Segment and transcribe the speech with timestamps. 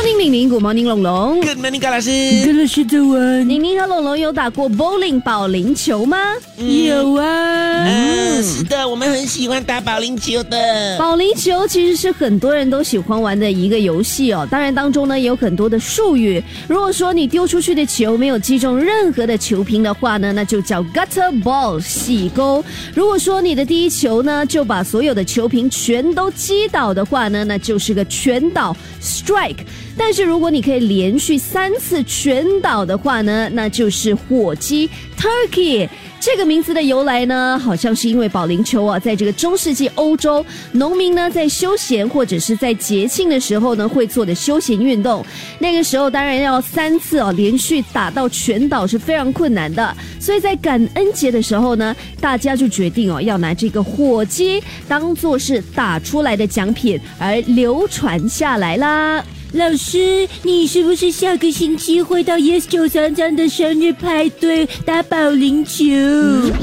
[0.00, 1.40] morning，玲玲，Good morning，龙龙。
[1.42, 2.10] ！Good morning，高老师。
[2.46, 3.46] 跟老师早安。
[3.46, 6.16] 玲玲和龙龙有打过 bowling 保龄球吗？
[6.56, 10.96] 有啊，嗯，是的，我们很喜欢打保龄球的。
[10.98, 14.48] 保龄球其实是很多人都喜欢玩的一个游戏哦。
[14.50, 16.42] 当然当中呢也有很多的术语。
[16.66, 22.64] 如果说你丢出去的球没有击中任何的球瓶的话呢，那就叫 gutter ball 洗钩。
[22.94, 29.58] 如果说你的第一球呢就把所有的球瓶全都击倒的话呢，那就是个全倒 strike。
[29.96, 35.88] 但是如果你可以连续三次全倒的话呢，那就是火鸡 turkey。
[36.22, 45.24] 这个名字的由来呢，好像是因为保龄球啊，在这个中世纪欧洲，农民呢在休闲或者是在节庆的时候呢会做的休闲运动。
[45.58, 59.24] 那个时候当然要三次哦连续打到全倒是非常困难的，所以在感恩节的时候呢，大家就决定哦要拿这个火鸡当做是打出来的奖品而流传下来啦。
[59.52, 65.84] 老师，你是不是下个星期会到 Yes 九三三的生日派对打保龄球？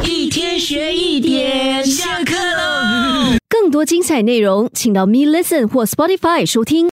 [0.05, 3.35] 一天学一点，下课喽。
[3.49, 6.85] 更多精彩内容，请到 Me Listen 或 Spotify 收听。